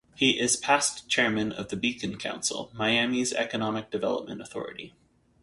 He 0.15 0.39
is 0.39 0.57
past 0.57 1.07
chairman 1.07 1.51
of 1.51 1.67
the 1.69 1.75
Beacon 1.75 2.17
Council, 2.17 2.71
Miami's 2.73 3.33
economic 3.33 3.91
development 3.91 4.41
authority. 4.41 4.95